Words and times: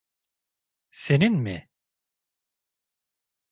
Senin 0.89 1.33
mi? 1.33 1.69